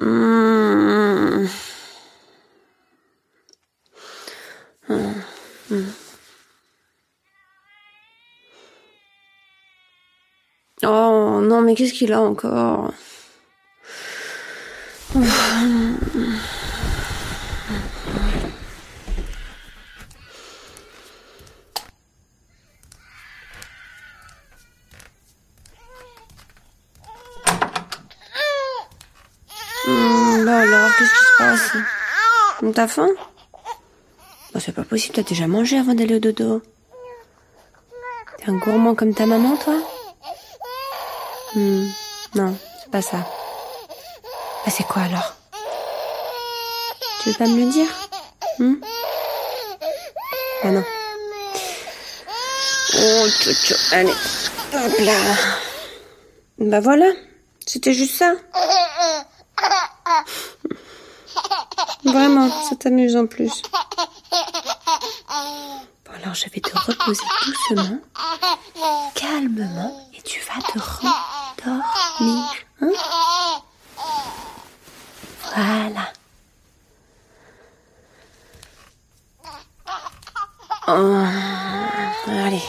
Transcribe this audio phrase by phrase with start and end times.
[0.00, 0.04] Oh
[11.42, 12.92] non, mais qu'est-ce qu'il a encore?
[30.58, 31.76] Alors, qu'est-ce qui se passe
[32.74, 33.08] T'as faim
[34.52, 36.62] bah, C'est pas possible, t'as déjà mangé avant d'aller au dodo.
[38.38, 39.74] T'es un gourmand comme ta maman, toi
[41.54, 41.86] Hmm,
[42.34, 43.18] Non, c'est pas ça.
[44.66, 45.34] Bah c'est quoi alors
[47.22, 47.88] Tu veux pas me le dire
[48.58, 48.74] Hmm
[50.64, 50.84] Ah non.
[53.00, 53.74] Oh, tchou.
[53.92, 54.10] allez.
[54.74, 55.12] Hop là.
[56.58, 57.06] Bah voilà,
[57.66, 58.32] c'était juste ça.
[62.12, 63.62] Vraiment, ça t'amuse en plus.
[66.04, 67.98] Bon alors je vais te reposer doucement,
[69.14, 72.44] calmement, et tu vas te rendormir.
[72.80, 72.92] Hein
[75.54, 76.12] voilà.
[80.90, 81.24] Oh,
[82.26, 82.62] allez.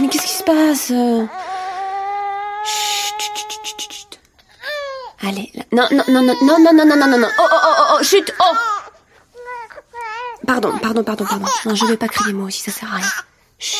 [0.00, 0.88] Mais qu'est-ce qui se passe
[2.64, 4.20] Chut, chut, chut, chut, chut, chut.
[5.26, 5.64] Allez, là.
[5.72, 7.28] non, non, non, non, non, non, non, non, non, non, non.
[7.38, 8.54] Oh, oh, oh, oh, chut, oh.
[10.46, 11.46] Pardon, pardon, pardon, pardon.
[11.64, 13.06] Non, je vais pas crier moi aussi, ça sert à rien.
[13.58, 13.78] Chut.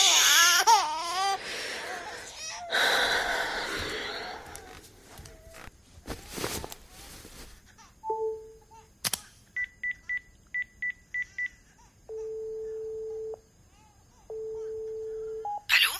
[15.76, 15.90] Allô?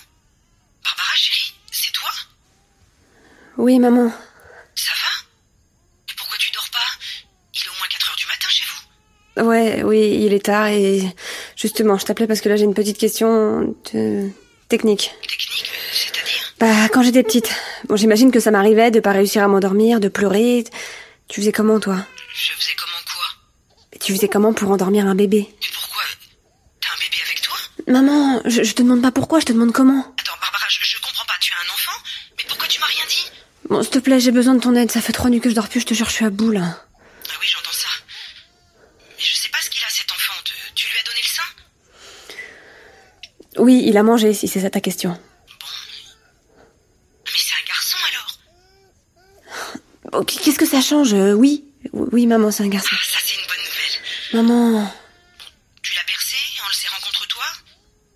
[0.84, 2.10] Barbara, chérie C'est toi?
[3.56, 4.10] Oui, maman.
[4.74, 5.10] Ça va
[6.08, 6.78] Et pourquoi tu dors pas
[7.54, 8.82] Il est au moins 4 heures du matin chez vous.
[9.36, 11.02] Ouais, oui, il est tard et
[11.56, 14.30] justement, je t'appelais parce que là j'ai une petite question de...
[14.68, 15.12] technique.
[15.22, 16.54] Technique C'est-à-dire?
[16.60, 17.50] Bah, quand j'étais petite,
[17.88, 20.64] bon, j'imagine que ça m'arrivait de pas réussir à m'endormir, de pleurer.
[21.26, 22.06] Tu faisais comment, toi?
[22.32, 23.98] Je faisais comment quoi?
[24.00, 25.48] Tu faisais comment pour endormir un bébé?
[25.48, 26.02] Mais pourquoi?
[26.80, 27.56] T'as un bébé avec toi?
[27.88, 30.00] Maman, je, je te demande pas pourquoi, je te demande comment.
[30.00, 31.34] Attends, Barbara, je, je comprends pas.
[31.40, 31.98] Tu as un enfant?
[32.38, 33.30] Mais pourquoi tu m'as rien dit?
[33.68, 34.92] Bon, s'il te plaît, j'ai besoin de ton aide.
[34.92, 36.52] Ça fait trois nuits que je dors plus, je te jure, je suis à bout,
[36.52, 36.62] là.
[36.62, 37.88] Ah oui, j'entends ça.
[39.16, 40.34] Mais je sais pas ce qu'il a cet enfant.
[40.44, 41.42] Tu, tu lui as donné le sein
[43.56, 45.18] Oui, il a mangé, si c'est ça ta question.
[47.26, 48.38] Mais c'est un garçon alors
[50.12, 52.90] Bon, qu'est-ce que ça change Euh, Oui, oui, maman, c'est un garçon.
[52.92, 54.00] Ah, ça c'est une bonne nouvelle.
[54.48, 54.94] Maman...
[55.82, 57.44] Tu l'as bercé en le serrant contre toi?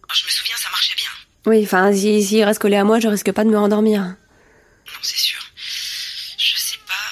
[0.08, 1.10] Ah, Je me souviens, ça marchait bien.
[1.46, 4.00] Oui, enfin, si, s'il reste collé à moi, je risque pas de me rendormir.
[4.02, 5.38] Non, c'est sûr.
[5.56, 7.06] Je sais pas.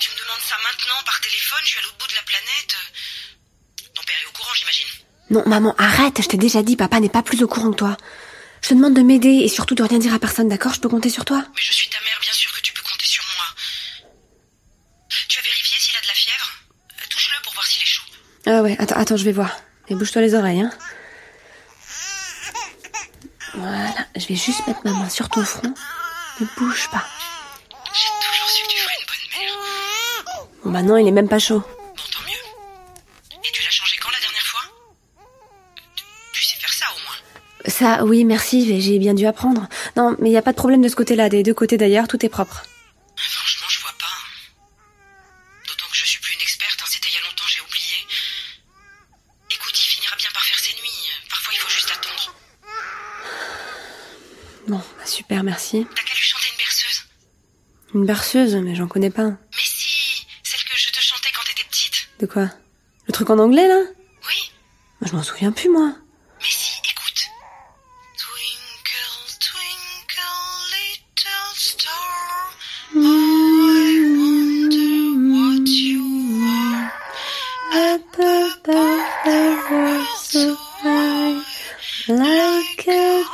[0.00, 2.76] Tu me demandes ça maintenant par téléphone, je suis à l'autre bout de la planète.
[3.94, 4.88] Ton père est au courant, j'imagine.
[5.30, 7.96] Non, maman, arrête, je t'ai déjà dit, papa n'est pas plus au courant que toi.
[8.62, 10.74] Je te demande de m'aider et surtout de rien dire à personne, d'accord?
[10.74, 11.44] Je peux compter sur toi?
[11.54, 13.46] Mais je suis ta mère, bien sûr que tu peux compter sur moi.
[15.28, 16.52] Tu as vérifié s'il a de la fièvre?
[17.10, 18.02] Touche-le pour voir s'il est chaud.
[18.46, 19.50] Ah ouais, attends, attends, je vais voir.
[19.88, 20.70] Et bouge-toi les oreilles, hein.
[23.54, 25.72] Voilà, je vais juste mettre ma main sur ton front.
[26.40, 27.04] Ne bouge pas.
[27.92, 29.54] J'ai toujours su que tu ferais une bonne mère.
[30.64, 31.60] Bon, bah non, il est même pas chaud.
[31.60, 33.38] Bon, tant mieux.
[33.44, 34.60] Et tu l'as changé quand la dernière fois
[35.94, 37.16] tu, tu sais faire ça au moins.
[37.78, 39.68] Ça, oui, merci, mais j'ai bien dû apprendre.
[39.96, 41.28] Non, mais il y a pas de problème de ce côté-là.
[41.28, 42.62] Des deux côtés d'ailleurs, tout est propre.
[43.16, 44.16] Franchement, je vois pas.
[45.68, 47.96] D'autant que je suis plus une experte, hein, c'était il y a longtemps, j'ai oublié.
[49.50, 51.04] Écoute, il finira bien par faire ses nuits.
[51.28, 52.34] Parfois, il faut juste attendre.
[54.68, 55.86] Bon, bah super, merci.
[55.94, 57.02] T'as qu'à lui chanter une berceuse.
[57.94, 59.26] Une berceuse, mais j'en connais pas.
[59.28, 62.08] Mais si, celle que je te chantais quand t'étais petite.
[62.20, 62.48] De quoi?
[63.06, 63.80] Le truc en anglais, là?
[64.28, 64.50] Oui,
[65.02, 65.92] Bah, Je m'en souviens plus, moi.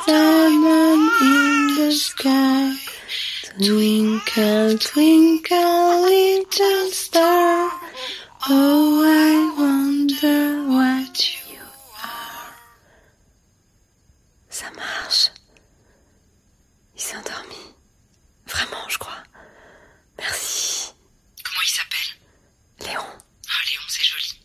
[0.05, 2.73] Diamond in the sky.
[3.57, 7.69] Twinkle, twinkle, little star.
[8.49, 11.15] Oh, I wonder what
[11.49, 11.61] you
[12.01, 12.55] are.
[14.49, 15.31] Ça marche.
[16.95, 17.55] Il s'est endormi.
[18.47, 19.23] Vraiment, je crois.
[20.19, 20.91] Merci.
[21.43, 22.87] Comment il s'appelle?
[22.87, 23.05] Léon.
[23.47, 24.39] Ah, Léon, c'est joli.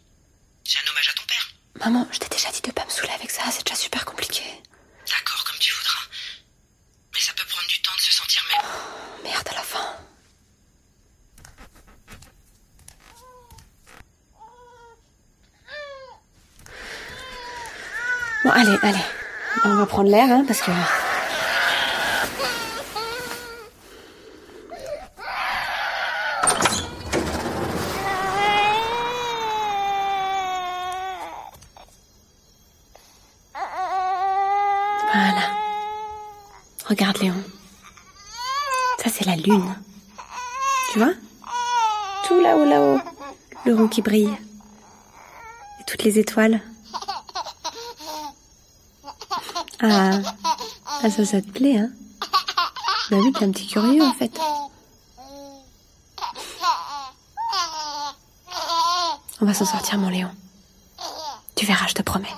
[0.65, 1.49] C'est un hommage à ton père.
[1.81, 4.45] Maman, je t'ai déjà dit de pas me saouler avec ça, c'est déjà super compliqué.
[9.39, 9.79] regarde la fin.
[18.45, 18.99] Bon, allez, allez.
[19.65, 20.71] On va prendre l'air, hein, parce que...
[35.13, 35.43] Voilà.
[36.87, 37.58] Regarde Léon.
[39.11, 39.75] C'est la lune.
[40.93, 41.15] Tu vois?
[42.27, 43.01] Tout là-haut, là-haut.
[43.65, 44.37] Le rond qui brille.
[45.81, 46.61] Et toutes les étoiles.
[49.81, 50.19] Ah,
[51.03, 51.91] ah ça, ça te plaît, hein?
[53.11, 54.39] Bah oui, t'es un petit curieux en fait.
[59.41, 60.31] On va s'en sortir, mon Léon.
[61.55, 62.35] Tu verras, je te promets.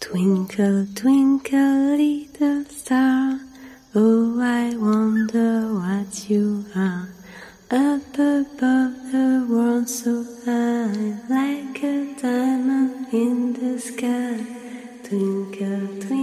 [0.00, 2.31] Twinkle, twinkle,
[15.12, 16.21] think of